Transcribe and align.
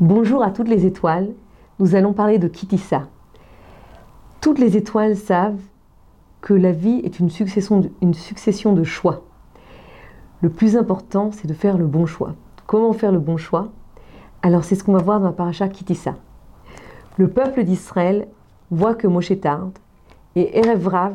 Bonjour 0.00 0.42
à 0.42 0.50
toutes 0.50 0.66
les 0.66 0.86
étoiles, 0.86 1.28
nous 1.78 1.94
allons 1.94 2.12
parler 2.12 2.40
de 2.40 2.48
Kitissa. 2.48 3.06
Toutes 4.40 4.58
les 4.58 4.76
étoiles 4.76 5.16
savent 5.16 5.60
que 6.40 6.52
la 6.52 6.72
vie 6.72 7.00
est 7.04 7.20
une 7.20 7.30
succession 7.30 7.78
de, 8.72 8.82
choix. 8.82 9.22
Le 10.40 10.50
plus 10.50 10.76
important, 10.76 11.30
c'est 11.30 11.46
de 11.46 11.54
faire 11.54 11.78
le 11.78 11.86
bon 11.86 12.06
choix. 12.06 12.34
Comment 12.66 12.92
faire 12.92 13.12
le 13.12 13.20
bon 13.20 13.36
choix? 13.36 13.68
Alors 14.42 14.64
c'est 14.64 14.74
ce 14.74 14.82
qu'on 14.82 14.94
va 14.94 14.98
voir 14.98 15.20
dans 15.20 15.26
la 15.26 15.32
paracha 15.32 15.68
Kitissa. 15.68 16.16
Le 17.16 17.28
peuple 17.28 17.62
d'Israël 17.62 18.26
voit 18.72 18.96
que 18.96 19.06
Moshe 19.06 19.38
tarde 19.40 19.78
et 20.34 20.58
Erev 20.58 20.88
Rav, 20.88 21.14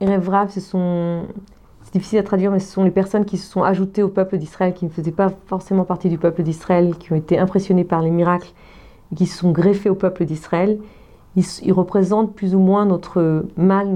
Erev 0.00 0.26
Rav, 0.26 0.50
ce 0.50 0.60
sont 0.60 1.26
c'est 1.90 1.98
difficile 1.98 2.20
à 2.20 2.22
traduire, 2.22 2.52
mais 2.52 2.60
ce 2.60 2.72
sont 2.72 2.84
les 2.84 2.92
personnes 2.92 3.24
qui 3.24 3.36
se 3.36 3.50
sont 3.50 3.64
ajoutées 3.64 4.04
au 4.04 4.08
peuple 4.08 4.38
d'Israël, 4.38 4.74
qui 4.74 4.84
ne 4.84 4.90
faisaient 4.90 5.10
pas 5.10 5.32
forcément 5.46 5.84
partie 5.84 6.08
du 6.08 6.18
peuple 6.18 6.44
d'Israël, 6.44 6.96
qui 6.96 7.12
ont 7.12 7.16
été 7.16 7.36
impressionnés 7.36 7.82
par 7.82 8.00
les 8.00 8.12
miracles, 8.12 8.52
qui 9.16 9.26
se 9.26 9.36
sont 9.36 9.50
greffés 9.50 9.90
au 9.90 9.96
peuple 9.96 10.24
d'Israël. 10.24 10.78
Ils, 11.34 11.72
représentent 11.72 12.32
plus 12.32 12.54
ou 12.54 12.60
moins 12.60 12.86
notre 12.86 13.44
mal, 13.56 13.88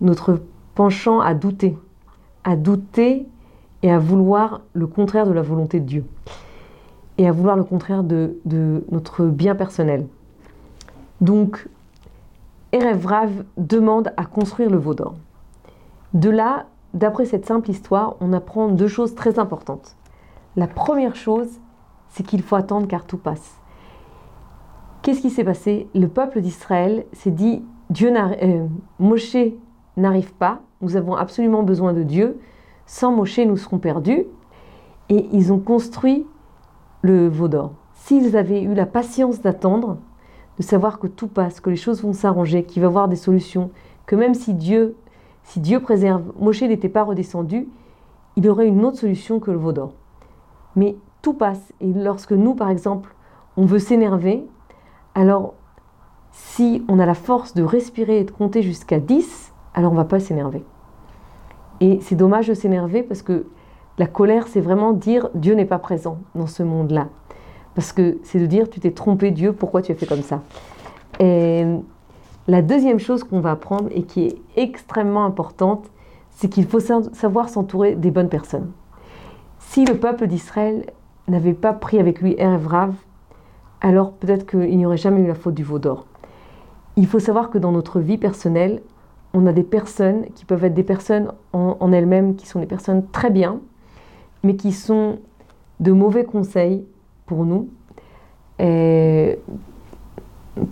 notre, 0.00 0.40
penchant 0.74 1.20
à 1.20 1.34
douter, 1.34 1.78
à 2.42 2.56
douter 2.56 3.28
et 3.84 3.92
à 3.92 4.00
vouloir 4.00 4.62
le 4.72 4.88
contraire 4.88 5.28
de 5.28 5.32
la 5.32 5.42
volonté 5.42 5.78
de 5.78 5.84
Dieu, 5.84 6.04
et 7.16 7.28
à 7.28 7.32
vouloir 7.32 7.54
le 7.54 7.62
contraire 7.62 8.02
de, 8.02 8.38
de 8.44 8.82
notre 8.90 9.26
bien 9.26 9.54
personnel. 9.54 10.08
Donc, 11.20 11.68
Erev 12.72 13.06
Rav 13.06 13.44
demande 13.56 14.12
à 14.16 14.24
construire 14.24 14.68
le 14.68 14.78
veau 14.78 14.94
d'or. 14.94 15.14
De 16.14 16.30
là, 16.30 16.66
d'après 16.94 17.24
cette 17.24 17.46
simple 17.46 17.70
histoire, 17.70 18.16
on 18.20 18.32
apprend 18.32 18.68
deux 18.68 18.88
choses 18.88 19.14
très 19.14 19.38
importantes. 19.38 19.96
La 20.56 20.66
première 20.66 21.16
chose, 21.16 21.60
c'est 22.08 22.24
qu'il 22.24 22.42
faut 22.42 22.56
attendre 22.56 22.86
car 22.86 23.04
tout 23.04 23.18
passe. 23.18 23.60
Qu'est-ce 25.02 25.20
qui 25.20 25.30
s'est 25.30 25.44
passé? 25.44 25.88
Le 25.94 26.08
peuple 26.08 26.40
d'Israël 26.40 27.06
s'est 27.12 27.30
dit 27.30 27.62
Dieu 27.90 28.12
euh, 28.16 28.66
n'arrive 29.96 30.34
pas, 30.34 30.60
nous 30.80 30.96
avons 30.96 31.14
absolument 31.14 31.62
besoin 31.62 31.92
de 31.92 32.02
Dieu, 32.02 32.40
sans 32.86 33.12
Moshe 33.12 33.38
nous 33.38 33.56
serons 33.56 33.78
perdus. 33.78 34.24
Et 35.08 35.28
ils 35.32 35.52
ont 35.52 35.60
construit 35.60 36.26
le 37.02 37.28
veau 37.28 37.46
d'or. 37.46 37.72
S'ils 37.94 38.36
avaient 38.36 38.62
eu 38.62 38.74
la 38.74 38.86
patience 38.86 39.40
d'attendre, 39.40 39.98
de 40.58 40.62
savoir 40.62 40.98
que 40.98 41.06
tout 41.06 41.28
passe, 41.28 41.60
que 41.60 41.70
les 41.70 41.76
choses 41.76 42.02
vont 42.02 42.12
s'arranger, 42.12 42.64
qu'il 42.64 42.82
va 42.82 42.86
y 42.86 42.88
avoir 42.88 43.08
des 43.08 43.16
solutions, 43.16 43.70
que 44.06 44.16
même 44.16 44.34
si 44.34 44.54
Dieu 44.54 44.96
si 45.46 45.60
Dieu 45.60 45.80
préserve, 45.80 46.32
Moshe 46.38 46.62
n'était 46.62 46.88
pas 46.88 47.04
redescendu, 47.04 47.68
il 48.34 48.48
aurait 48.48 48.66
une 48.66 48.84
autre 48.84 48.98
solution 48.98 49.38
que 49.38 49.52
le 49.52 49.56
veau 49.56 49.72
d'or. 49.72 49.92
Mais 50.74 50.96
tout 51.22 51.34
passe. 51.34 51.72
Et 51.80 51.86
lorsque 51.92 52.32
nous, 52.32 52.54
par 52.54 52.68
exemple, 52.68 53.14
on 53.56 53.64
veut 53.64 53.78
s'énerver, 53.78 54.44
alors 55.14 55.54
si 56.32 56.84
on 56.88 56.98
a 56.98 57.06
la 57.06 57.14
force 57.14 57.54
de 57.54 57.62
respirer 57.62 58.18
et 58.18 58.24
de 58.24 58.30
compter 58.30 58.60
jusqu'à 58.60 58.98
10, 58.98 59.52
alors 59.72 59.92
on 59.92 59.94
ne 59.94 60.00
va 60.00 60.04
pas 60.04 60.20
s'énerver. 60.20 60.64
Et 61.80 62.00
c'est 62.02 62.16
dommage 62.16 62.48
de 62.48 62.54
s'énerver 62.54 63.02
parce 63.02 63.22
que 63.22 63.46
la 63.98 64.06
colère, 64.06 64.48
c'est 64.48 64.60
vraiment 64.60 64.92
dire 64.92 65.30
Dieu 65.34 65.54
n'est 65.54 65.64
pas 65.64 65.78
présent 65.78 66.18
dans 66.34 66.48
ce 66.48 66.62
monde-là. 66.62 67.08
Parce 67.74 67.92
que 67.92 68.18
c'est 68.24 68.40
de 68.40 68.46
dire 68.46 68.68
tu 68.68 68.80
t'es 68.80 68.90
trompé 68.90 69.30
Dieu, 69.30 69.52
pourquoi 69.52 69.80
tu 69.80 69.92
as 69.92 69.94
fait 69.94 70.06
comme 70.06 70.22
ça? 70.22 70.42
Et 71.20 71.64
la 72.48 72.62
deuxième 72.62 72.98
chose 72.98 73.24
qu'on 73.24 73.40
va 73.40 73.52
apprendre 73.52 73.88
et 73.90 74.02
qui 74.02 74.26
est 74.26 74.38
extrêmement 74.56 75.24
importante, 75.24 75.90
c'est 76.30 76.48
qu'il 76.48 76.66
faut 76.66 76.80
savoir 76.80 77.48
s'entourer 77.48 77.94
des 77.94 78.10
bonnes 78.10 78.28
personnes. 78.28 78.70
Si 79.58 79.84
le 79.84 79.96
peuple 79.96 80.26
d'Israël 80.26 80.84
n'avait 81.28 81.54
pas 81.54 81.72
pris 81.72 81.98
avec 81.98 82.20
lui 82.20 82.34
Erev 82.38 82.66
Rav, 82.66 82.94
alors 83.80 84.12
peut-être 84.12 84.46
qu'il 84.46 84.76
n'y 84.76 84.86
aurait 84.86 84.96
jamais 84.96 85.22
eu 85.22 85.26
la 85.26 85.34
faute 85.34 85.54
du 85.54 85.64
veau 85.64 85.78
d'or. 85.78 86.06
Il 86.96 87.06
faut 87.06 87.18
savoir 87.18 87.50
que 87.50 87.58
dans 87.58 87.72
notre 87.72 88.00
vie 88.00 88.18
personnelle, 88.18 88.82
on 89.34 89.46
a 89.46 89.52
des 89.52 89.64
personnes 89.64 90.26
qui 90.34 90.44
peuvent 90.44 90.64
être 90.64 90.74
des 90.74 90.82
personnes 90.82 91.32
en, 91.52 91.92
elles-mêmes, 91.92 92.36
qui 92.36 92.46
sont 92.46 92.60
des 92.60 92.66
personnes 92.66 93.06
très 93.12 93.30
bien, 93.30 93.60
mais 94.42 94.56
qui 94.56 94.72
sont 94.72 95.18
de 95.80 95.92
mauvais 95.92 96.24
conseils 96.24 96.86
pour 97.26 97.44
nous. 97.44 97.68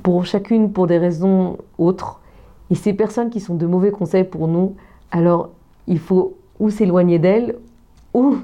Pour 0.03 0.25
chacune 0.27 0.73
pour 0.73 0.87
des 0.87 0.99
raisons 0.99 1.59
autres. 1.79 2.21
Et 2.71 2.75
ces 2.75 2.93
personnes 2.93 3.31
qui 3.31 3.41
sont 3.41 3.55
de 3.55 3.67
mauvais 3.67 3.91
conseils 3.91 4.25
pour 4.25 4.49
nous, 4.49 4.75
alors 5.11 5.51
il 5.87 5.99
faut 5.99 6.37
ou 6.59 6.71
s'éloigner 6.71 7.19
d'elles 7.19 7.57
ou 8.15 8.37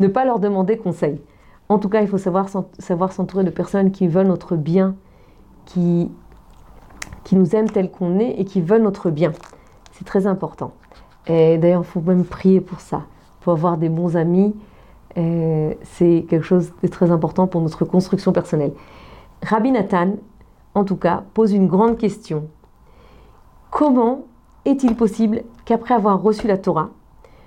ne 0.00 0.06
pas 0.06 0.24
leur 0.24 0.38
demander 0.38 0.76
conseil. 0.76 1.20
En 1.68 1.78
tout 1.78 1.88
cas, 1.88 2.00
il 2.00 2.08
faut 2.08 2.18
savoir, 2.18 2.48
s'entourer 2.48 3.44
de 3.44 3.50
personnes 3.50 3.90
qui 3.90 4.08
veulent 4.08 4.26
notre 4.26 4.56
bien, 4.56 4.94
qui, 5.66 6.10
qui 7.24 7.36
nous 7.36 7.54
aiment 7.54 7.70
tel 7.70 7.90
qu'on 7.90 8.18
est 8.18 8.40
et 8.40 8.44
qui 8.44 8.60
veulent 8.60 8.82
notre 8.82 9.10
bien. 9.10 9.32
C'est 9.92 10.06
très 10.06 10.26
important. 10.26 10.72
Et 11.26 11.58
d'ailleurs, 11.58 11.82
il 11.82 11.86
faut 11.86 12.00
même 12.00 12.24
prier 12.24 12.60
pour 12.60 12.80
ça, 12.80 13.02
pour 13.40 13.52
avoir 13.52 13.76
des 13.76 13.90
bons 13.90 14.16
amis. 14.16 14.54
C'est 15.14 16.26
quelque 16.28 16.44
chose 16.44 16.72
de 16.82 16.88
très 16.88 17.10
important 17.10 17.46
pour 17.46 17.60
notre 17.60 17.84
construction 17.84 18.32
personnelle. 18.32 18.72
Rabbi 19.42 19.72
Nathan, 19.72 20.12
en 20.74 20.84
tout 20.84 20.96
cas, 20.96 21.24
pose 21.34 21.52
une 21.52 21.66
grande 21.66 21.98
question. 21.98 22.48
Comment 23.70 24.24
est-il 24.64 24.94
possible 24.96 25.42
qu'après 25.64 25.94
avoir 25.94 26.22
reçu 26.22 26.46
la 26.46 26.58
Torah, 26.58 26.90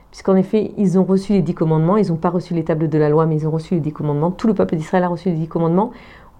puisqu'en 0.09 0.35
effet, 0.35 0.73
ils 0.77 0.99
ont 0.99 1.03
reçu 1.03 1.33
les 1.33 1.41
dix 1.41 1.53
commandements, 1.53 1.97
ils 1.97 2.09
n'ont 2.09 2.17
pas 2.17 2.29
reçu 2.29 2.53
les 2.53 2.63
tables 2.63 2.89
de 2.89 2.97
la 2.97 3.09
loi, 3.09 3.25
mais 3.25 3.37
ils 3.37 3.47
ont 3.47 3.51
reçu 3.51 3.75
les 3.75 3.79
dix 3.79 3.93
commandements, 3.93 4.31
tout 4.31 4.47
le 4.47 4.53
peuple 4.53 4.75
d'Israël 4.75 5.03
a 5.03 5.07
reçu 5.07 5.29
les 5.29 5.35
dix 5.35 5.47
commandements, 5.47 5.91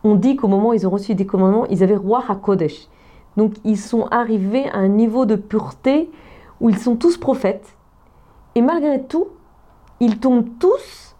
on 0.04 0.16
dit 0.16 0.36
qu'au 0.36 0.48
moment 0.48 0.70
où 0.70 0.74
ils 0.74 0.88
ont 0.88 0.92
reçu 0.92 1.10
les 1.10 1.16
dix 1.16 1.28
commandements, 1.28 1.66
ils 1.68 1.84
avaient 1.84 1.96
roi 1.96 2.24
HaKodesh. 2.28 2.88
Donc 3.38 3.54
ils 3.64 3.78
sont 3.78 4.08
arrivés 4.08 4.68
à 4.70 4.78
un 4.78 4.88
niveau 4.88 5.26
de 5.26 5.36
pureté 5.36 6.10
où 6.60 6.70
ils 6.70 6.78
sont 6.78 6.96
tous 6.96 7.18
prophètes. 7.18 7.76
Et 8.56 8.62
malgré 8.62 9.04
tout, 9.04 9.28
ils 10.00 10.20
tombent 10.20 10.50
tous 10.60 11.16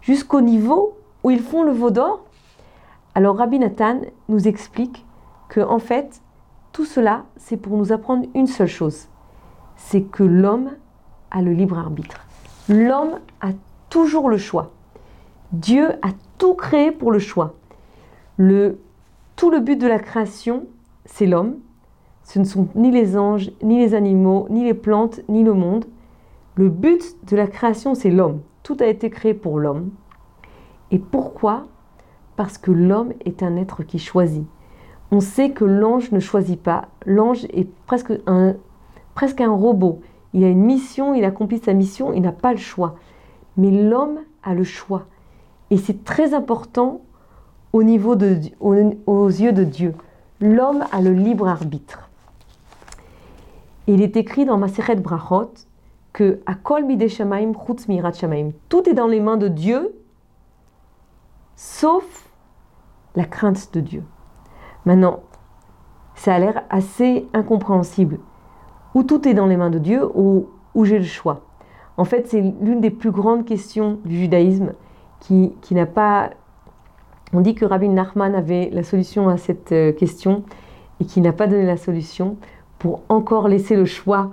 jusqu'au 0.00 0.40
niveau 0.40 0.96
où 1.24 1.30
ils 1.30 1.40
font 1.40 1.62
le 1.62 1.72
veau 1.72 1.90
d'or. 1.90 2.20
Alors 3.18 3.38
Rabbi 3.38 3.58
Nathan 3.58 4.02
nous 4.28 4.46
explique 4.46 5.04
que 5.48 5.58
en 5.58 5.80
fait, 5.80 6.22
tout 6.70 6.84
cela, 6.84 7.24
c'est 7.36 7.56
pour 7.56 7.76
nous 7.76 7.90
apprendre 7.90 8.28
une 8.36 8.46
seule 8.46 8.68
chose, 8.68 9.08
c'est 9.74 10.02
que 10.02 10.22
l'homme 10.22 10.70
a 11.32 11.42
le 11.42 11.50
libre 11.50 11.76
arbitre. 11.76 12.24
L'homme 12.68 13.18
a 13.40 13.48
toujours 13.90 14.28
le 14.28 14.38
choix. 14.38 14.70
Dieu 15.50 15.94
a 16.00 16.10
tout 16.38 16.54
créé 16.54 16.92
pour 16.92 17.10
le 17.10 17.18
choix. 17.18 17.54
Le, 18.36 18.78
tout 19.34 19.50
le 19.50 19.58
but 19.58 19.80
de 19.80 19.88
la 19.88 19.98
création, 19.98 20.66
c'est 21.04 21.26
l'homme. 21.26 21.56
Ce 22.22 22.38
ne 22.38 22.44
sont 22.44 22.68
ni 22.76 22.92
les 22.92 23.18
anges, 23.18 23.50
ni 23.64 23.80
les 23.80 23.94
animaux, 23.94 24.46
ni 24.48 24.62
les 24.62 24.74
plantes, 24.74 25.22
ni 25.28 25.42
le 25.42 25.54
monde. 25.54 25.86
Le 26.54 26.68
but 26.68 27.02
de 27.28 27.34
la 27.34 27.48
création, 27.48 27.96
c'est 27.96 28.12
l'homme. 28.12 28.42
Tout 28.62 28.76
a 28.78 28.86
été 28.86 29.10
créé 29.10 29.34
pour 29.34 29.58
l'homme. 29.58 29.90
Et 30.92 31.00
pourquoi 31.00 31.64
Parce 32.38 32.56
que 32.56 32.70
l'homme 32.70 33.12
est 33.26 33.42
un 33.42 33.56
être 33.56 33.82
qui 33.82 33.98
choisit 33.98 34.46
on 35.10 35.20
sait 35.20 35.50
que 35.50 35.64
l'ange 35.64 36.12
ne 36.12 36.20
choisit 36.20 36.60
pas. 36.60 36.86
L'ange 37.06 37.44
est 37.46 37.68
presque 37.86 38.12
un, 38.26 38.54
presque 39.14 39.40
un 39.40 39.50
robot. 39.50 40.00
Il 40.34 40.44
a 40.44 40.48
une 40.48 40.64
mission, 40.64 41.14
il 41.14 41.24
accomplit 41.24 41.58
sa 41.58 41.72
mission, 41.72 42.12
il 42.12 42.20
n'a 42.20 42.32
pas 42.32 42.52
le 42.52 42.58
choix. 42.58 42.96
Mais 43.56 43.70
l'homme 43.70 44.18
a 44.42 44.54
le 44.54 44.64
choix. 44.64 45.06
Et 45.70 45.78
c'est 45.78 46.04
très 46.04 46.34
important 46.34 47.00
au 47.72 47.82
niveau 47.82 48.16
de, 48.16 48.38
aux, 48.60 49.26
yeux 49.26 49.52
de 49.52 49.64
Dieu. 49.64 49.94
L'homme 50.40 50.84
a 50.92 51.00
le 51.00 51.12
libre 51.12 51.48
arbitre. 51.48 52.08
Il 53.86 54.02
est 54.02 54.16
écrit 54.16 54.44
dans 54.44 54.58
Maseret 54.58 54.96
Brachot 54.96 55.52
que 56.12 56.40
Akol 56.46 56.84
Mirat. 56.84 58.12
Tout 58.68 58.88
est 58.88 58.94
dans 58.94 59.06
les 59.06 59.20
mains 59.20 59.36
de 59.38 59.48
Dieu, 59.48 59.94
sauf 61.56 62.27
la 63.16 63.24
crainte 63.24 63.72
de 63.74 63.80
Dieu. 63.80 64.04
Maintenant, 64.84 65.20
ça 66.14 66.34
a 66.34 66.38
l'air 66.38 66.62
assez 66.70 67.28
incompréhensible. 67.32 68.18
Ou 68.94 69.02
tout 69.02 69.28
est 69.28 69.34
dans 69.34 69.46
les 69.46 69.56
mains 69.56 69.70
de 69.70 69.78
Dieu, 69.78 70.08
ou, 70.14 70.48
j'ai 70.82 70.98
le 70.98 71.04
choix. 71.04 71.42
En 71.96 72.04
fait, 72.04 72.28
c'est 72.28 72.40
l'une 72.40 72.80
des 72.80 72.90
plus 72.90 73.10
grandes 73.10 73.44
questions 73.44 73.98
du 74.04 74.18
judaïsme 74.18 74.72
qui, 75.20 75.52
n'a 75.72 75.86
pas... 75.86 76.30
On 77.32 77.40
dit 77.40 77.54
que 77.54 77.64
Rabbi 77.64 77.88
Nachman 77.88 78.34
avait 78.34 78.70
la 78.72 78.82
solution 78.82 79.28
à 79.28 79.36
cette 79.36 79.72
euh, 79.72 79.92
question 79.92 80.44
et 81.00 81.04
qui 81.04 81.20
n'a 81.20 81.32
pas 81.32 81.46
donné 81.46 81.66
la 81.66 81.76
solution 81.76 82.36
pour 82.78 83.02
encore 83.08 83.48
laisser 83.48 83.76
le 83.76 83.84
choix 83.84 84.30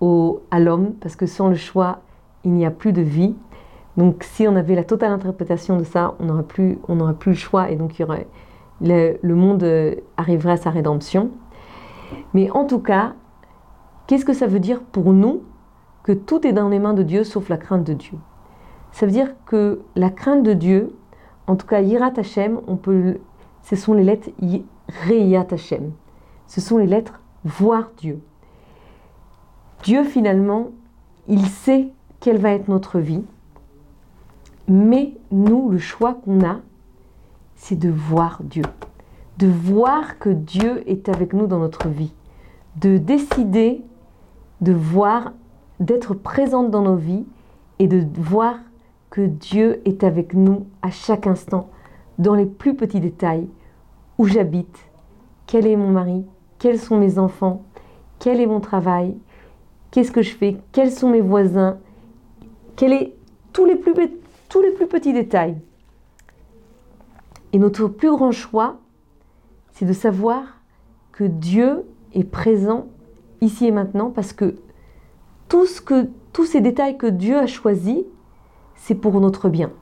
au, 0.00 0.40
à 0.50 0.58
l'homme, 0.60 0.94
parce 1.00 1.16
que 1.16 1.26
sans 1.26 1.48
le 1.48 1.56
choix, 1.56 2.00
il 2.44 2.52
n'y 2.52 2.64
a 2.64 2.70
plus 2.70 2.92
de 2.92 3.02
vie. 3.02 3.34
Donc 3.96 4.24
si 4.24 4.46
on 4.46 4.56
avait 4.56 4.74
la 4.74 4.84
totale 4.84 5.12
interprétation 5.12 5.76
de 5.76 5.84
ça, 5.84 6.14
on 6.20 6.26
n'aurait 6.26 6.42
plus, 6.42 6.78
plus 7.18 7.32
le 7.32 7.36
choix 7.36 7.70
et 7.70 7.76
donc 7.76 7.98
il 7.98 8.02
y 8.02 8.04
aurait 8.04 8.26
le, 8.80 9.34
monde 9.34 9.62
euh, 9.62 9.94
arriverait 10.16 10.52
à 10.52 10.56
sa 10.56 10.70
rédemption. 10.70 11.30
Mais 12.34 12.50
en 12.50 12.64
tout 12.64 12.78
cas, 12.78 13.14
qu'est-ce 14.06 14.24
que 14.24 14.32
ça 14.32 14.46
veut 14.46 14.60
dire 14.60 14.80
pour 14.80 15.12
nous 15.12 15.42
que 16.02 16.12
tout 16.12 16.46
est 16.46 16.52
dans 16.52 16.68
les 16.68 16.78
mains 16.78 16.94
de 16.94 17.02
Dieu 17.02 17.24
sauf 17.24 17.48
la 17.48 17.56
crainte 17.56 17.84
de 17.84 17.92
Dieu? 17.92 18.18
Ça 18.92 19.06
veut 19.06 19.12
dire 19.12 19.34
que 19.46 19.80
la 19.94 20.10
crainte 20.10 20.42
de 20.42 20.52
Dieu, 20.52 20.96
en 21.46 21.56
tout 21.56 21.66
cas 21.66 21.80
Yirat 21.80 22.12
Hashem, 22.16 22.60
on 22.66 22.76
peut, 22.76 23.18
ce 23.62 23.76
sont 23.76 23.92
les 23.92 24.04
lettres 24.04 24.30
Reyat 25.06 25.46
Hashem. 25.50 25.92
Ce 26.46 26.60
sont 26.60 26.78
les 26.78 26.86
lettres 26.86 27.20
voir 27.44 27.90
Dieu. 27.96 28.20
Dieu 29.82 30.04
finalement, 30.04 30.70
il 31.28 31.46
sait 31.46 31.88
quelle 32.20 32.38
va 32.38 32.50
être 32.50 32.68
notre 32.68 32.98
vie, 32.98 33.24
mais 34.70 35.14
nous, 35.30 35.68
le 35.68 35.78
choix 35.78 36.14
qu'on 36.14 36.44
a, 36.44 36.60
c'est 37.56 37.78
de 37.78 37.90
voir 37.90 38.40
Dieu, 38.42 38.64
de 39.36 39.48
voir 39.48 40.18
que 40.18 40.30
Dieu 40.30 40.88
est 40.88 41.08
avec 41.08 41.32
nous 41.34 41.46
dans 41.46 41.58
notre 41.58 41.88
vie, 41.88 42.14
de 42.76 42.96
décider 42.96 43.84
de 44.60 44.72
voir, 44.72 45.32
d'être 45.78 46.14
présente 46.14 46.70
dans 46.70 46.82
nos 46.82 46.96
vies 46.96 47.24
et 47.78 47.88
de 47.88 48.04
voir 48.20 48.56
que 49.08 49.22
Dieu 49.22 49.80
est 49.84 50.04
avec 50.04 50.34
nous 50.34 50.66
à 50.82 50.90
chaque 50.90 51.26
instant, 51.26 51.70
dans 52.18 52.34
les 52.34 52.46
plus 52.46 52.74
petits 52.74 53.00
détails, 53.00 53.48
où 54.18 54.26
j'habite, 54.26 54.78
quel 55.46 55.66
est 55.66 55.76
mon 55.76 55.90
mari, 55.90 56.24
quels 56.58 56.78
sont 56.78 56.98
mes 56.98 57.18
enfants, 57.18 57.62
quel 58.18 58.40
est 58.40 58.46
mon 58.46 58.60
travail, 58.60 59.16
qu'est-ce 59.90 60.12
que 60.12 60.22
je 60.22 60.34
fais, 60.34 60.58
quels 60.72 60.92
sont 60.92 61.10
mes 61.10 61.22
voisins, 61.22 61.78
quel 62.76 62.92
est 62.92 63.14
tous 63.52 63.64
les 63.64 63.76
plus, 63.76 63.94
tous 64.50 64.60
les 64.60 64.72
plus 64.72 64.86
petits 64.86 65.14
détails. 65.14 65.56
Et 67.54 67.58
notre 67.58 67.86
plus 67.86 68.10
grand 68.10 68.32
choix, 68.32 68.76
c'est 69.72 69.86
de 69.86 69.92
savoir 69.94 70.42
que 71.12 71.24
Dieu 71.24 71.84
est 72.12 72.24
présent 72.24 72.88
ici 73.40 73.66
et 73.66 73.70
maintenant 73.70 74.10
parce 74.10 74.34
que, 74.34 74.56
tous 75.48 76.44
ces 76.44 76.60
détails 76.60 76.96
que 76.96 77.08
Dieu 77.08 77.36
a 77.36 77.46
choisis, 77.46 78.04
c'est 78.76 78.94
pour 78.94 79.20
notre 79.20 79.48
bien. 79.48 79.72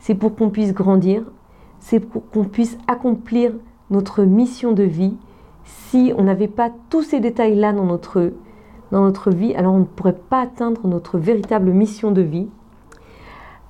C'est 0.00 0.16
pour 0.16 0.34
qu'on 0.34 0.50
puisse 0.50 0.74
grandir, 0.74 1.24
c'est 1.78 2.00
pour 2.00 2.28
qu'on 2.30 2.44
puisse 2.44 2.76
accomplir 2.88 3.52
notre 3.90 4.24
mission 4.24 4.72
de 4.72 4.82
vie. 4.82 5.16
Si 5.64 6.12
on 6.18 6.24
n'avait 6.24 6.48
pas 6.48 6.72
tous 6.90 7.02
ces 7.02 7.20
détails-là 7.20 7.72
dans 7.72 7.84
notre, 7.84 8.32
dans 8.90 9.02
notre 9.02 9.30
vie, 9.30 9.54
alors 9.54 9.74
on 9.74 9.80
ne 9.80 9.84
pourrait 9.84 10.18
pas 10.28 10.40
atteindre 10.40 10.88
notre 10.88 11.18
véritable 11.18 11.70
mission 11.70 12.10
de 12.10 12.22
vie. 12.22 12.48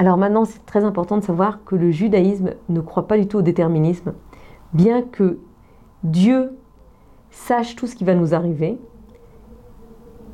Alors 0.03 0.17
maintenant, 0.17 0.45
c'est 0.45 0.67
très 0.67 0.83
important 0.83 1.17
de 1.17 1.23
savoir 1.23 1.63
que 1.63 1.77
le 1.77 1.93
judaïsme 1.93 2.55
ne 2.69 2.81
croit 2.81 3.07
pas 3.07 3.17
du 3.17 3.29
tout 3.29 3.39
au 3.39 3.43
déterminisme, 3.43 4.15
bien 4.73 5.01
que 5.01 5.39
Dieu 6.03 6.59
sache 7.31 7.77
tout 7.77 7.87
ce 7.87 7.95
qui 7.95 8.03
va 8.03 8.17
nous 8.17 8.35
arriver, 8.35 8.81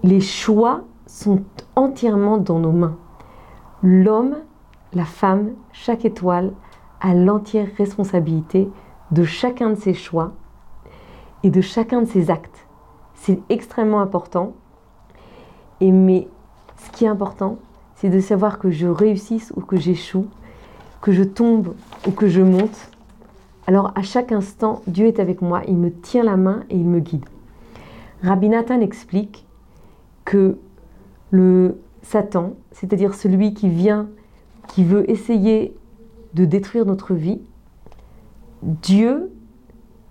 les 0.03 0.23
choix 0.23 0.85
sont 1.05 1.43
entièrement 1.76 2.38
dans 2.38 2.59
nos 2.59 2.73
mains. 2.73 2.97
L'homme, 3.82 4.38
la 4.94 5.05
femme, 5.05 5.50
chaque 5.73 6.06
étoile 6.06 6.55
a 7.03 7.12
l'entière 7.12 7.69
responsabilité 7.76 8.70
de 9.11 9.23
chacun 9.23 9.69
de 9.69 9.75
ses 9.75 9.93
choix 9.93 10.32
et 11.43 11.50
de 11.50 11.61
chacun 11.61 12.00
de 12.00 12.06
ses 12.06 12.31
actes. 12.31 12.67
C'est 13.12 13.38
extrêmement 13.50 14.00
important. 14.00 14.55
Et 15.82 15.93
mais 15.93 16.26
ce 16.79 16.91
qui 16.91 17.05
est 17.05 17.09
important, 17.09 17.59
c'est 18.00 18.10
de 18.10 18.20
savoir 18.20 18.60
que 18.60 18.70
je 18.70 18.86
réussisse 18.86 19.52
ou 19.56 19.60
que 19.60 19.76
j'échoue, 19.76 20.26
que 21.00 21.10
je 21.10 21.24
tombe 21.24 21.74
ou 22.06 22.12
que 22.12 22.28
je 22.28 22.40
monte. 22.40 22.90
Alors 23.66 23.92
à 23.96 24.02
chaque 24.02 24.30
instant, 24.30 24.82
Dieu 24.86 25.06
est 25.06 25.18
avec 25.18 25.42
moi, 25.42 25.62
il 25.66 25.76
me 25.76 25.90
tient 25.90 26.22
la 26.22 26.36
main 26.36 26.64
et 26.70 26.76
il 26.76 26.86
me 26.86 27.00
guide. 27.00 27.24
Rabbi 28.22 28.48
Nathan 28.48 28.80
explique 28.80 29.46
que 30.24 30.58
le 31.30 31.80
Satan, 32.02 32.54
c'est-à-dire 32.70 33.14
celui 33.14 33.52
qui 33.52 33.68
vient, 33.68 34.08
qui 34.68 34.84
veut 34.84 35.10
essayer 35.10 35.74
de 36.34 36.44
détruire 36.44 36.86
notre 36.86 37.14
vie, 37.14 37.40
Dieu 38.62 39.32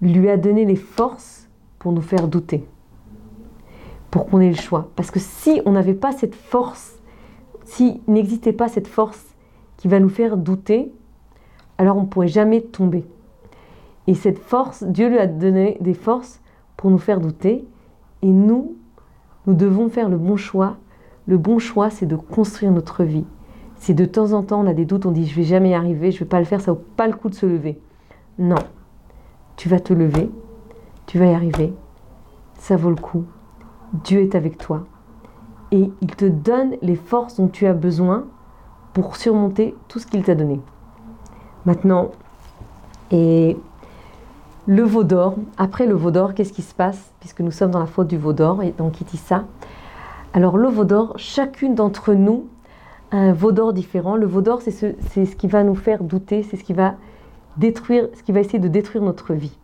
lui 0.01 0.29
a 0.29 0.35
donné 0.35 0.65
les 0.65 0.75
forces 0.75 1.47
pour 1.79 1.93
nous 1.93 2.01
faire 2.01 2.27
douter, 2.27 2.65
pour 4.11 4.25
qu'on 4.27 4.41
ait 4.41 4.49
le 4.49 4.55
choix. 4.55 4.89
Parce 4.95 5.09
que 5.09 5.19
si 5.19 5.61
on 5.65 5.71
n'avait 5.71 5.93
pas 5.93 6.11
cette 6.11 6.35
force, 6.35 6.96
s'il 7.67 7.99
n'existait 8.07 8.53
pas 8.53 8.69
cette 8.69 8.87
force 8.87 9.35
qui 9.75 9.89
va 9.89 9.99
nous 9.99 10.09
faire 10.09 10.37
douter, 10.37 10.89
alors 11.77 11.97
on 11.97 12.03
ne 12.03 12.07
pourrait 12.07 12.29
jamais 12.29 12.61
tomber. 12.61 13.05
Et 14.07 14.13
cette 14.13 14.39
force, 14.39 14.85
Dieu 14.85 15.09
lui 15.09 15.19
a 15.19 15.27
donné 15.27 15.77
des 15.81 15.93
forces 15.93 16.39
pour 16.77 16.89
nous 16.89 16.97
faire 16.97 17.19
douter. 17.19 17.67
Et 18.21 18.31
nous, 18.31 18.77
nous 19.45 19.53
devons 19.53 19.89
faire 19.89 20.07
le 20.07 20.17
bon 20.17 20.37
choix. 20.37 20.77
Le 21.27 21.37
bon 21.37 21.59
choix, 21.59 21.89
c'est 21.89 22.05
de 22.05 22.15
construire 22.15 22.71
notre 22.71 23.03
vie. 23.03 23.25
Si 23.75 23.93
de 23.93 24.05
temps 24.05 24.31
en 24.31 24.43
temps 24.43 24.61
on 24.61 24.67
a 24.67 24.73
des 24.73 24.85
doutes, 24.85 25.05
on 25.05 25.11
dit 25.11 25.27
je 25.27 25.35
vais 25.35 25.43
jamais 25.43 25.71
y 25.71 25.73
arriver, 25.73 26.11
je 26.11 26.19
vais 26.19 26.25
pas 26.25 26.39
le 26.39 26.45
faire, 26.45 26.61
ça 26.61 26.71
vaut 26.71 26.81
pas 26.95 27.05
le 27.05 27.13
coup 27.13 27.29
de 27.29 27.35
se 27.35 27.45
lever. 27.45 27.79
Non, 28.39 28.55
tu 29.57 29.69
vas 29.69 29.79
te 29.79 29.93
lever, 29.93 30.31
tu 31.05 31.19
vas 31.19 31.27
y 31.27 31.33
arriver, 31.33 31.73
ça 32.55 32.75
vaut 32.75 32.89
le 32.89 32.95
coup. 32.95 33.25
Dieu 34.03 34.21
est 34.21 34.33
avec 34.33 34.57
toi 34.57 34.85
et 35.71 35.91
il 36.01 36.15
te 36.15 36.25
donne 36.25 36.75
les 36.81 36.95
forces 36.95 37.37
dont 37.37 37.47
tu 37.47 37.65
as 37.65 37.73
besoin 37.73 38.25
pour 38.93 39.15
surmonter 39.15 39.75
tout 39.87 39.99
ce 39.99 40.07
qu'il 40.07 40.23
t'a 40.23 40.35
donné. 40.35 40.59
Maintenant, 41.65 42.11
et 43.11 43.57
le 44.65 44.83
veau 44.83 45.03
d'or, 45.03 45.35
après 45.57 45.85
le 45.85 45.95
veau 45.95 46.11
d'or, 46.11 46.33
qu'est-ce 46.33 46.53
qui 46.53 46.61
se 46.61 46.73
passe 46.73 47.11
Puisque 47.19 47.41
nous 47.41 47.51
sommes 47.51 47.71
dans 47.71 47.79
la 47.79 47.85
faute 47.85 48.07
du 48.07 48.17
veau 48.17 48.33
d'or 48.33 48.63
et 48.63 48.73
dans 48.77 48.89
Kitissa. 48.89 49.45
Alors 50.33 50.57
le 50.57 50.67
veau 50.67 50.83
d'or, 50.83 51.13
chacune 51.17 51.75
d'entre 51.75 52.13
nous 52.13 52.47
a 53.11 53.17
un 53.17 53.33
veau 53.33 53.51
d'or 53.51 53.73
différent. 53.73 54.15
Le 54.15 54.25
veau 54.25 54.41
d'or, 54.41 54.61
c'est 54.61 54.71
ce, 54.71 54.87
ce, 55.13 55.35
qui 55.35 55.47
va 55.47 55.63
nous 55.63 55.75
faire 55.75 56.03
douter, 56.03 56.43
c'est 56.43 56.57
ce 56.57 56.63
qui 56.63 56.73
va 56.73 56.95
détruire, 57.55 58.07
ce 58.13 58.23
qui 58.23 58.31
va 58.31 58.41
essayer 58.41 58.59
de 58.59 58.67
détruire 58.67 59.03
notre 59.03 59.33
vie. 59.33 59.57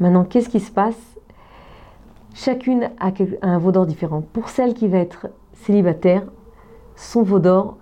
Maintenant, 0.00 0.24
qu'est-ce 0.24 0.48
qui 0.48 0.60
se 0.60 0.70
passe 0.70 1.17
Chacune 2.40 2.90
a 3.00 3.10
un 3.42 3.58
veau 3.58 3.72
d'or 3.72 3.84
différent. 3.84 4.22
Pour 4.32 4.48
celle 4.48 4.72
qui 4.72 4.86
va 4.86 4.98
être 4.98 5.26
célibataire, 5.54 6.22
son 6.94 7.24
veau 7.24 7.40
d'or, 7.40 7.78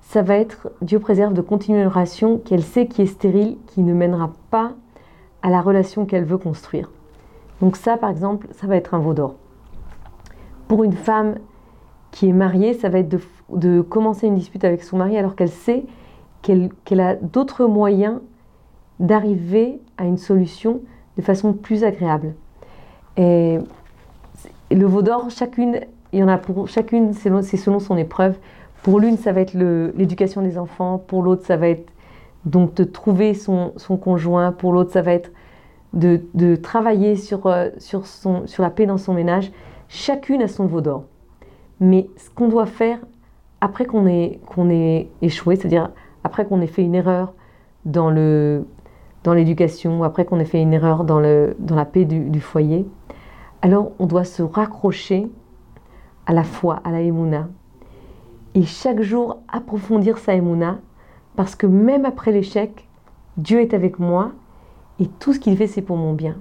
ça 0.00 0.22
va 0.22 0.36
être 0.36 0.70
Dieu 0.80 0.98
préserve 0.98 1.34
de 1.34 1.42
continuer 1.42 1.82
une 1.82 1.88
relation 1.88 2.38
qu'elle 2.38 2.62
sait 2.62 2.86
qui 2.86 3.02
est 3.02 3.06
stérile, 3.06 3.58
qui 3.66 3.82
ne 3.82 3.92
mènera 3.92 4.32
pas 4.50 4.72
à 5.42 5.50
la 5.50 5.60
relation 5.60 6.06
qu'elle 6.06 6.24
veut 6.24 6.38
construire. 6.38 6.90
Donc 7.60 7.76
ça, 7.76 7.98
par 7.98 8.08
exemple, 8.08 8.46
ça 8.52 8.66
va 8.66 8.76
être 8.76 8.94
un 8.94 9.00
veau 9.00 9.12
d'or. 9.12 9.34
Pour 10.66 10.82
une 10.82 10.94
femme 10.94 11.34
qui 12.10 12.26
est 12.30 12.32
mariée, 12.32 12.72
ça 12.72 12.88
va 12.88 13.00
être 13.00 13.14
de, 13.50 13.82
commencer 13.82 14.28
une 14.28 14.34
dispute 14.34 14.64
avec 14.64 14.82
son 14.82 14.96
mari 14.96 15.18
alors 15.18 15.36
qu'elle 15.36 15.50
sait 15.50 15.84
qu'elle 16.40 17.00
a 17.00 17.16
d'autres 17.16 17.66
moyens 17.66 18.20
d'arriver 18.98 19.78
à 19.98 20.06
une 20.06 20.16
solution 20.16 20.80
de 21.18 21.22
façon 21.22 21.52
plus 21.52 21.84
agréable. 21.84 22.34
Et, 23.18 23.58
le 24.70 24.86
veau 24.86 25.02
d'or, 25.02 25.30
chacune, 25.30 25.80
il 26.12 26.20
y 26.20 26.22
en 26.22 26.28
a 26.28 26.38
pour 26.38 26.68
chacune, 26.68 27.12
c'est 27.12 27.56
selon 27.56 27.80
son 27.80 27.96
épreuve. 27.96 28.36
Pour 28.82 29.00
l'une, 29.00 29.18
ça 29.18 29.32
va 29.32 29.40
être 29.40 29.54
l'éducation 29.54 30.42
des 30.42 30.58
enfants. 30.58 30.98
Pour 30.98 31.22
l'autre, 31.22 31.44
ça 31.44 31.56
va 31.56 31.68
être 31.68 31.90
donc 32.44 32.74
de 32.74 32.84
trouver 32.84 33.34
son, 33.34 33.72
conjoint, 34.00 34.52
pour 34.52 34.72
l'autre 34.72 34.92
ça 34.92 35.02
va 35.02 35.12
être 35.12 35.30
de, 35.92 36.56
travailler 36.56 37.16
sur, 37.16 37.46
euh, 37.46 37.68
son, 37.78 38.46
sur 38.46 38.62
la 38.62 38.70
paix 38.70 38.86
dans 38.86 38.98
son 38.98 39.12
ménage. 39.12 39.50
Chacune 39.88 40.42
a 40.42 40.48
son 40.48 40.66
veau 40.66 40.80
d'or. 40.80 41.04
Mais 41.80 42.08
ce 42.16 42.30
qu'on 42.30 42.48
doit 42.48 42.66
faire 42.66 42.98
après 43.60 43.84
qu'on 43.84 44.06
ait, 44.06 44.40
qu'on 44.46 44.70
ait 44.70 45.08
échoué, 45.20 45.56
c'est-à-dire 45.56 45.90
après 46.24 46.46
qu'on 46.46 46.60
ait 46.60 46.66
fait 46.66 46.82
une 46.82 46.94
erreur 46.94 47.34
dans, 47.84 48.10
le, 48.10 48.66
dans 49.24 49.34
l'éducation, 49.34 50.02
après 50.02 50.24
qu'on 50.24 50.38
ait 50.38 50.44
fait 50.44 50.62
une 50.62 50.72
erreur 50.72 51.04
dans, 51.04 51.20
le, 51.20 51.56
dans 51.58 51.74
la 51.74 51.84
paix 51.84 52.04
du, 52.04 52.40
foyer, 52.40 52.86
alors 53.62 53.92
on 53.98 54.06
doit 54.06 54.24
se 54.24 54.42
raccrocher 54.42 55.30
à 56.26 56.32
la 56.32 56.44
foi, 56.44 56.80
à 56.84 56.90
la 56.90 57.00
émouna. 57.00 57.48
Et 58.54 58.64
chaque 58.64 59.00
jour 59.00 59.38
approfondir 59.48 60.18
sa 60.18 60.34
émouna 60.34 60.78
parce 61.36 61.54
que 61.54 61.66
même 61.66 62.04
après 62.04 62.32
l'échec, 62.32 62.88
Dieu 63.36 63.60
est 63.60 63.74
avec 63.74 63.98
moi 63.98 64.32
et 64.98 65.06
tout 65.06 65.32
ce 65.32 65.38
qu'il 65.38 65.56
fait, 65.56 65.66
c'est 65.66 65.82
pour 65.82 65.96
mon 65.96 66.12
bien. 66.12 66.36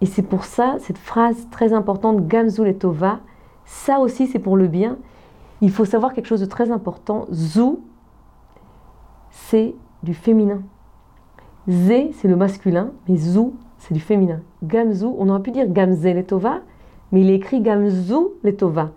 Et 0.00 0.06
c'est 0.06 0.22
pour 0.22 0.44
ça, 0.44 0.76
cette 0.80 0.98
phrase 0.98 1.46
très 1.50 1.72
importante, 1.72 2.26
Gamzul 2.26 2.66
et 2.66 2.74
Tova, 2.74 3.20
ça 3.64 4.00
aussi, 4.00 4.26
c'est 4.26 4.40
pour 4.40 4.56
le 4.56 4.66
bien. 4.66 4.98
Il 5.60 5.70
faut 5.70 5.84
savoir 5.84 6.12
quelque 6.12 6.26
chose 6.26 6.40
de 6.40 6.46
très 6.46 6.72
important. 6.72 7.26
Zou, 7.32 7.84
c'est 9.30 9.76
du 10.02 10.14
féminin. 10.14 10.62
Zé, 11.68 12.10
c'est 12.14 12.26
le 12.26 12.34
masculin, 12.34 12.90
mais 13.08 13.16
Zou, 13.16 13.54
c'est 13.82 13.94
du 13.94 14.00
féminin. 14.00 14.40
Gamzou, 14.62 15.16
on 15.18 15.28
aurait 15.28 15.42
pu 15.42 15.50
dire 15.50 15.66
Gamze 15.66 16.06
Tova, 16.28 16.60
mais 17.10 17.22
il 17.22 17.30
est 17.30 17.34
écrit 17.34 17.60
Gamzou 17.60 18.34
Tova. 18.56 18.90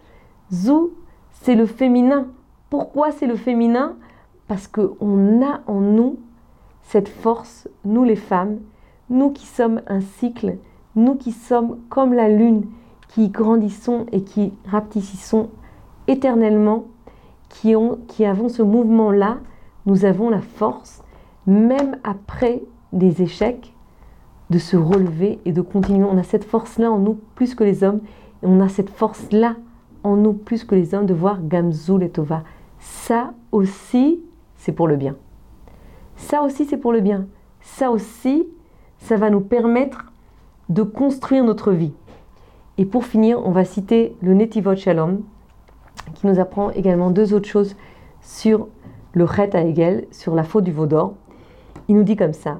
Zou, 0.51 0.91
c'est 1.31 1.55
le 1.55 1.65
féminin. 1.65 2.27
Pourquoi 2.69 3.11
c'est 3.11 3.25
le 3.25 3.35
féminin? 3.35 3.95
Parce 4.47 4.67
qu'on 4.67 5.43
a 5.43 5.61
en 5.65 5.81
nous 5.81 6.19
cette 6.83 7.09
force, 7.09 7.67
nous 7.83 8.03
les 8.03 8.15
femmes, 8.15 8.59
nous 9.09 9.31
qui 9.31 9.47
sommes 9.47 9.81
un 9.87 10.01
cycle, 10.01 10.57
nous 10.95 11.15
qui 11.15 11.31
sommes 11.31 11.79
comme 11.89 12.13
la 12.13 12.29
lune, 12.29 12.65
qui 13.09 13.29
grandissons 13.29 14.05
et 14.11 14.21
qui 14.21 14.53
rapetissons 14.67 15.49
éternellement, 16.07 16.85
qui, 17.49 17.75
ont, 17.75 17.97
qui 18.07 18.23
avons 18.23 18.49
ce 18.49 18.61
mouvement-là, 18.61 19.37
nous 19.87 20.05
avons 20.05 20.29
la 20.29 20.41
force 20.41 21.01
même 21.47 21.97
après 22.03 22.61
des 22.93 23.23
échecs, 23.23 23.74
de 24.49 24.59
se 24.59 24.77
relever 24.77 25.39
et 25.45 25.51
de 25.51 25.61
continuer. 25.61 26.03
On 26.03 26.17
a 26.17 26.23
cette 26.23 26.43
force-là 26.43 26.91
en 26.91 26.99
nous 26.99 27.19
plus 27.35 27.55
que 27.55 27.63
les 27.63 27.83
hommes. 27.83 28.01
Et 28.43 28.47
on 28.47 28.61
a 28.61 28.69
cette 28.69 28.89
force-là 28.89 29.55
en 30.03 30.15
nous 30.15 30.33
plus 30.33 30.63
que 30.63 30.75
les 30.75 30.93
hommes 30.93 31.05
de 31.05 31.13
voir 31.13 31.39
Gamzul 31.41 32.03
et 32.03 32.09
Tova. 32.09 32.43
Ça 32.79 33.33
aussi, 33.51 34.19
c'est 34.57 34.71
pour 34.71 34.87
le 34.87 34.95
bien. 34.95 35.15
Ça 36.15 36.43
aussi, 36.43 36.65
c'est 36.65 36.77
pour 36.77 36.93
le 36.93 37.01
bien. 37.01 37.27
Ça 37.61 37.89
aussi, 37.91 38.47
ça 38.99 39.17
va 39.17 39.29
nous 39.29 39.41
permettre 39.41 40.11
de 40.69 40.83
construire 40.83 41.43
notre 41.43 41.71
vie. 41.71 41.93
Et 42.77 42.85
pour 42.85 43.05
finir, 43.05 43.41
on 43.45 43.51
va 43.51 43.65
citer 43.65 44.15
le 44.21 44.33
Netivot 44.33 44.75
Shalom, 44.75 45.21
qui 46.13 46.27
nous 46.27 46.39
apprend 46.39 46.71
également 46.71 47.09
deux 47.09 47.33
autres 47.33 47.47
choses 47.47 47.75
sur 48.21 48.67
le 49.13 49.25
Chet 49.25 49.55
à 49.55 49.63
Hegel, 49.63 50.05
sur 50.11 50.35
la 50.35 50.43
faute 50.43 50.65
du 50.65 50.71
veau 50.71 50.85
d'or. 50.85 51.13
Il 51.87 51.95
nous 51.95 52.03
dit 52.03 52.15
comme 52.15 52.33
ça 52.33 52.59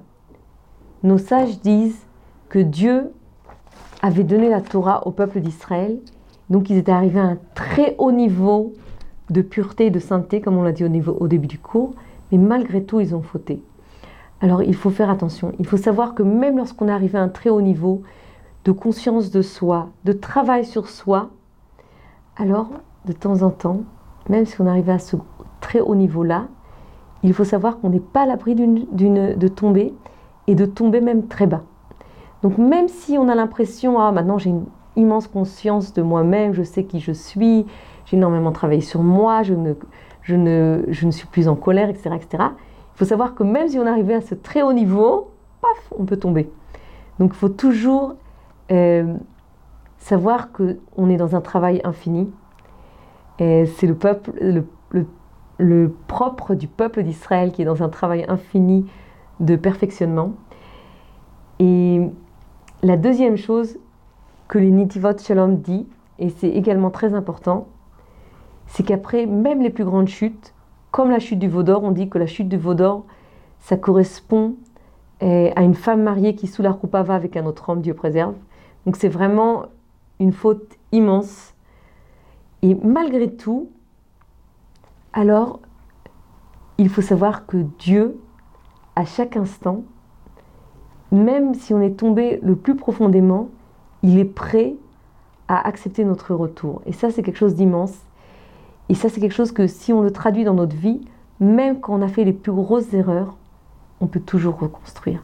Nos 1.05 1.19
sages 1.19 1.59
disent 1.59 2.01
que 2.50 2.57
Dieu 2.57 3.12
avait 4.01 4.24
donné 4.24 4.50
la 4.50 4.59
Torah 4.59 5.05
au 5.05 5.12
peuple 5.12 5.39
d'Israël, 5.39 6.00
donc 6.50 6.71
ils 6.71 6.77
étaient 6.77 6.91
arrivés 6.91 7.19
à 7.19 7.25
un 7.25 7.38
très 7.53 7.93
haut 8.00 8.12
niveau 8.12 8.74
de 9.29 9.43
pureté 9.43 9.85
et 9.85 9.91
de 9.91 10.00
sainteté, 10.00 10.41
comme 10.41 10.57
on 10.57 10.63
l'a 10.63 10.71
dit 10.71 10.83
au, 10.83 10.88
niveau, 10.88 11.15
au 11.19 11.27
début 11.27 11.45
du 11.45 11.59
cours, 11.59 11.93
mais 12.31 12.39
malgré 12.39 12.83
tout, 12.83 13.01
ils 13.01 13.13
ont 13.13 13.21
fauté. 13.21 13.62
Alors 14.41 14.63
il 14.63 14.74
faut 14.74 14.89
faire 14.89 15.12
attention, 15.12 15.51
il 15.59 15.67
faut 15.67 15.77
savoir 15.77 16.15
que 16.15 16.24
même 16.24 16.57
lorsqu'on 16.57 16.88
est 16.88 16.91
arrivé 16.91 17.19
à 17.19 17.21
un 17.21 17.29
très 17.29 17.51
haut 17.51 17.62
niveau 17.62 18.01
de 18.63 18.71
conscience 18.71 19.29
de 19.29 19.43
soi, 19.43 19.89
de 20.05 20.12
travail 20.12 20.65
sur 20.65 20.89
soi, 20.89 21.29
alors 22.35 22.69
de 23.05 23.13
temps 23.13 23.43
en 23.43 23.51
temps, 23.51 23.81
même 24.27 24.47
si 24.47 24.59
on 24.59 24.65
arrive 24.65 24.89
à 24.89 24.97
ce 24.97 25.17
très 25.62 25.81
haut 25.81 25.93
niveau-là, 25.93 26.47
il 27.21 27.31
faut 27.31 27.43
savoir 27.43 27.77
qu'on 27.77 27.91
n'est 27.91 28.00
pas 28.00 28.24
à 28.24 28.25
l'abri 28.25 28.55
de 28.55 29.47
tomber 29.47 29.93
et 30.47 30.55
de 30.55 30.65
tomber 30.65 31.01
même 31.01 31.27
très 31.27 31.47
bas. 31.47 31.63
Donc 32.43 32.57
même 32.57 32.87
si 32.87 33.17
on 33.17 33.27
a 33.27 33.35
l'impression, 33.35 33.99
ah 33.99 34.11
maintenant 34.11 34.37
j'ai 34.37 34.51
une 34.51 34.65
immense 34.95 35.27
conscience 35.27 35.93
de 35.93 36.01
moi-même, 36.01 36.53
je 36.53 36.63
sais 36.63 36.83
qui 36.83 36.99
je 36.99 37.11
suis, 37.11 37.65
j'ai 38.05 38.17
énormément 38.17 38.51
travaillé 38.51 38.81
sur 38.81 39.01
moi, 39.01 39.43
je 39.43 39.53
ne, 39.53 39.73
je 40.21 40.35
ne, 40.35 40.83
je 40.87 41.05
ne 41.05 41.11
suis 41.11 41.27
plus 41.27 41.47
en 41.47 41.55
colère, 41.55 41.89
etc., 41.89 42.11
etc. 42.15 42.43
Il 42.95 42.97
faut 42.97 43.05
savoir 43.05 43.35
que 43.35 43.43
même 43.43 43.67
si 43.67 43.79
on 43.79 43.87
arrivait 43.87 44.13
à 44.13 44.21
ce 44.21 44.35
très 44.35 44.61
haut 44.61 44.73
niveau, 44.73 45.31
paf, 45.61 45.93
on 45.97 46.05
peut 46.05 46.17
tomber. 46.17 46.49
Donc 47.19 47.31
il 47.33 47.37
faut 47.37 47.49
toujours 47.49 48.15
euh, 48.71 49.15
savoir 49.97 50.51
qu'on 50.51 51.09
est 51.09 51.17
dans 51.17 51.35
un 51.35 51.41
travail 51.41 51.81
infini. 51.83 52.31
C'est 53.37 53.83
le 53.83 53.95
peuple, 53.95 54.31
le, 54.39 54.65
le, 55.57 55.93
propre 56.07 56.55
du 56.55 56.67
peuple 56.67 57.03
d'Israël 57.03 57.51
qui 57.51 57.63
est 57.63 57.65
dans 57.65 57.83
un 57.83 57.89
travail 57.89 58.23
infini 58.29 58.85
de 59.39 59.56
perfectionnement. 59.56 60.34
Et 61.60 62.01
la 62.84 62.98
deuxième 62.98 63.38
chose 63.38 63.77
que 64.48 64.58
les 64.60 64.72
Nitivot 64.72 65.18
Shalom 65.18 65.58
dit, 65.58 65.88
et 66.20 66.30
c'est 66.30 66.50
également 66.50 66.92
très 66.92 67.13
important, 67.13 67.68
c'est 68.68 68.84
qu'après 68.84 69.25
même 69.25 69.62
les 69.62 69.70
plus 69.70 69.86
grandes 69.86 70.08
chutes, 70.08 70.54
comme 70.92 71.10
la 71.10 71.20
chute 71.20 71.39
du 71.39 71.48
veau 71.48 71.63
d'or, 71.63 71.84
on 71.84 71.92
dit 71.92 72.10
que 72.10 72.18
la 72.18 72.27
chute 72.27 72.48
du 72.48 72.58
veau 72.58 72.74
d'or, 72.74 73.06
ça 73.60 73.77
correspond 73.77 74.56
eh, 75.22 75.51
à 75.56 75.63
une 75.63 75.75
femme 75.75 76.04
mariée 76.04 76.36
qui 76.36 76.48
sous 76.48 76.62
la 76.62 76.77
va 76.82 77.15
avec 77.15 77.36
un 77.36 77.46
autre 77.46 77.70
homme, 77.70 77.82
Dieu 77.82 77.94
préserve. 77.94 78.36
Donc 78.86 78.96
c'est 78.96 79.10
vraiment 79.10 79.65
une 80.20 80.32
faute 80.32 80.77
immense. 80.92 81.54
Et 82.62 82.75
malgré 82.75 83.32
tout, 83.32 83.70
alors, 85.13 85.60
il 86.77 86.89
faut 86.89 87.01
savoir 87.01 87.46
que 87.46 87.58
Dieu, 87.80 88.20
à 88.95 89.05
chaque 89.05 89.37
instant, 89.37 89.83
même 91.11 91.53
si 91.53 91.73
on 91.73 91.81
est 91.81 91.97
tombé 91.97 92.39
le 92.41 92.55
plus 92.55 92.75
profondément, 92.75 93.49
il 94.03 94.19
est 94.19 94.25
prêt 94.25 94.75
à 95.47 95.67
accepter 95.67 96.03
notre 96.03 96.33
retour. 96.33 96.81
Et 96.85 96.93
ça, 96.93 97.11
c'est 97.11 97.23
quelque 97.23 97.37
chose 97.37 97.55
d'immense. 97.55 97.93
Et 98.89 98.95
ça, 98.95 99.09
c'est 99.09 99.19
quelque 99.19 99.33
chose 99.33 99.51
que 99.51 99.67
si 99.67 99.93
on 99.93 100.01
le 100.01 100.11
traduit 100.11 100.43
dans 100.43 100.53
notre 100.53 100.75
vie, 100.75 101.01
même 101.39 101.79
quand 101.79 101.93
on 101.93 102.01
a 102.01 102.07
fait 102.07 102.23
les 102.23 102.33
plus 102.33 102.51
grosses 102.51 102.93
erreurs, 102.93 103.35
on 104.01 104.07
peut 104.07 104.19
toujours 104.19 104.59
reconstruire. 104.59 105.23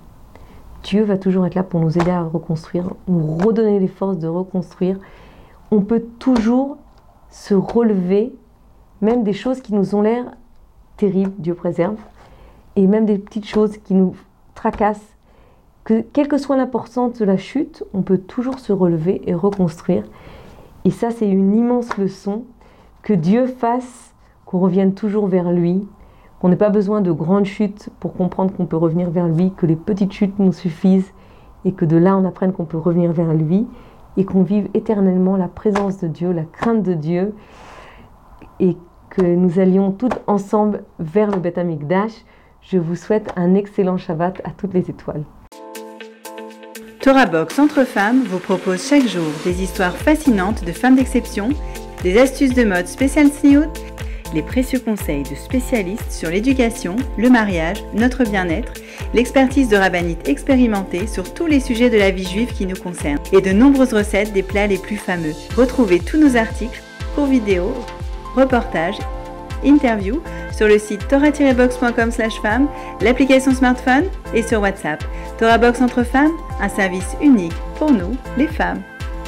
Dieu 0.83 1.03
va 1.03 1.17
toujours 1.17 1.45
être 1.45 1.55
là 1.55 1.63
pour 1.63 1.79
nous 1.79 1.97
aider 1.97 2.11
à 2.11 2.23
reconstruire, 2.23 2.91
nous 3.07 3.37
redonner 3.37 3.79
les 3.79 3.87
forces 3.87 4.17
de 4.17 4.27
reconstruire. 4.27 4.97
On 5.69 5.81
peut 5.81 6.03
toujours 6.19 6.77
se 7.29 7.53
relever, 7.53 8.33
même 9.01 9.23
des 9.23 9.33
choses 9.33 9.61
qui 9.61 9.73
nous 9.73 9.95
ont 9.95 10.01
l'air 10.01 10.25
terribles, 10.97 11.33
Dieu 11.37 11.53
préserve, 11.53 11.97
et 12.75 12.87
même 12.87 13.05
des 13.05 13.17
petites 13.17 13.47
choses 13.47 13.77
qui 13.77 13.93
nous 13.93 14.15
tracassent. 14.55 15.15
Que, 15.83 16.01
quelle 16.01 16.27
que 16.27 16.37
soit 16.37 16.57
l'importance 16.57 17.17
de 17.17 17.25
la 17.25 17.37
chute, 17.37 17.83
on 17.93 18.01
peut 18.01 18.19
toujours 18.19 18.59
se 18.59 18.71
relever 18.71 19.21
et 19.25 19.33
reconstruire. 19.33 20.03
Et 20.85 20.91
ça, 20.91 21.11
c'est 21.11 21.27
une 21.27 21.55
immense 21.55 21.97
leçon 21.97 22.43
que 23.01 23.13
Dieu 23.13 23.47
fasse 23.47 24.13
qu'on 24.45 24.59
revienne 24.59 24.93
toujours 24.93 25.27
vers 25.27 25.51
lui, 25.51 25.87
qu'on 26.39 26.49
n'ait 26.49 26.55
pas 26.55 26.69
besoin 26.69 27.01
de 27.01 27.11
grandes 27.11 27.45
chutes 27.45 27.89
pour 27.99 28.13
comprendre 28.13 28.53
qu'on 28.53 28.65
peut 28.65 28.77
revenir 28.77 29.09
vers 29.09 29.27
lui, 29.27 29.53
que 29.55 29.65
les 29.65 29.75
petites 29.75 30.11
chutes 30.11 30.37
nous 30.39 30.53
suffisent 30.53 31.13
et 31.65 31.71
que 31.71 31.85
de 31.85 31.97
là 31.97 32.17
on 32.17 32.25
apprenne 32.25 32.51
qu'on 32.51 32.65
peut 32.65 32.77
revenir 32.77 33.11
vers 33.11 33.33
lui 33.33 33.67
et 34.17 34.25
qu'on 34.25 34.41
vive 34.41 34.67
éternellement 34.73 35.37
la 35.37 35.47
présence 35.47 35.99
de 35.99 36.07
Dieu, 36.07 36.31
la 36.31 36.43
crainte 36.43 36.83
de 36.83 36.93
Dieu 36.93 37.33
et 38.59 38.75
que 39.09 39.21
nous 39.21 39.59
allions 39.59 39.91
toutes 39.91 40.19
ensemble 40.27 40.83
vers 40.99 41.31
le 41.31 41.37
Beth 41.37 41.57
Amikdash. 41.57 42.25
Je 42.61 42.77
vous 42.77 42.95
souhaite 42.95 43.31
un 43.35 43.55
excellent 43.55 43.97
Shabbat 43.97 44.41
à 44.43 44.51
toutes 44.51 44.73
les 44.73 44.89
étoiles. 44.89 45.23
Box 47.31 47.59
Entre 47.59 47.83
Femmes 47.83 48.23
vous 48.23 48.39
propose 48.39 48.87
chaque 48.87 49.07
jour 49.07 49.27
des 49.43 49.61
histoires 49.61 49.97
fascinantes 49.97 50.63
de 50.63 50.71
femmes 50.71 50.95
d'exception 50.95 51.49
des 52.03 52.17
astuces 52.17 52.53
de 52.53 52.63
mode 52.63 52.87
spécial 52.87 53.27
sniout, 53.27 53.71
les 54.33 54.41
précieux 54.41 54.79
conseils 54.79 55.23
de 55.23 55.35
spécialistes 55.35 56.11
sur 56.11 56.29
l'éducation, 56.29 56.95
le 57.17 57.29
mariage, 57.29 57.83
notre 57.93 58.23
bien-être, 58.23 58.73
l'expertise 59.13 59.67
de 59.67 59.75
rabbinites 59.75 60.27
expérimentés 60.27 61.05
sur 61.05 61.33
tous 61.33 61.47
les 61.47 61.59
sujets 61.59 61.89
de 61.89 61.97
la 61.97 62.11
vie 62.11 62.27
juive 62.27 62.53
qui 62.53 62.65
nous 62.65 62.75
concernent 62.75 63.19
et 63.33 63.41
de 63.41 63.51
nombreuses 63.51 63.93
recettes 63.93 64.33
des 64.33 64.43
plats 64.43 64.67
les 64.67 64.77
plus 64.77 64.97
fameux. 64.97 65.33
Retrouvez 65.57 65.99
tous 65.99 66.17
nos 66.17 66.37
articles, 66.37 66.81
cours 67.15 67.27
vidéo, 67.27 67.73
reportages, 68.35 68.99
interviews 69.63 70.21
sur 70.55 70.67
le 70.67 70.77
site 70.77 71.07
torah-box.com 71.07 72.11
femme, 72.41 72.67
l'application 73.01 73.53
smartphone 73.53 74.05
et 74.33 74.43
sur 74.43 74.61
WhatsApp. 74.61 75.03
Torah 75.37 75.57
Box 75.57 75.81
entre 75.81 76.03
femmes, 76.03 76.31
un 76.59 76.69
service 76.69 77.15
unique 77.21 77.55
pour 77.77 77.91
nous, 77.91 78.15
les 78.37 78.47
femmes. 78.47 78.81